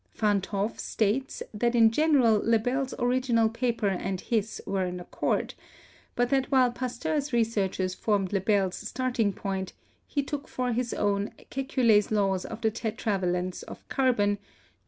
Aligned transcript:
Van 0.15 0.41
't 0.41 0.49
Hoff 0.49 0.79
states 0.79 1.43
that 1.53 1.75
in 1.75 1.91
general 1.91 2.41
Le 2.43 2.57
Bel's 2.57 2.95
original 2.97 3.49
paper 3.49 3.87
and 3.87 4.19
his 4.19 4.59
were 4.65 4.83
in 4.83 4.99
accord, 4.99 5.53
but 6.15 6.31
that 6.31 6.51
while 6.51 6.71
Pasteur's 6.71 7.31
researches 7.31 7.93
formed 7.93 8.33
Le 8.33 8.39
Bel's 8.41 8.73
starting 8.77 9.31
point, 9.31 9.73
he 10.07 10.23
took 10.23 10.47
for 10.47 10.71
his 10.73 10.91
own 10.95 11.29
''Ke 11.51 11.67
kule's 11.69 12.09
law 12.09 12.33
of 12.33 12.61
the 12.61 12.71
tetravalence 12.71 13.61
of 13.65 13.87
carbon, 13.89 14.29
[to 14.29 14.31
which 14.31 14.37
he] 14.37 14.37
C0 14.37 14.37
2 14.37 14.41
H 14.41 14.69
CO.. 14.69 14.69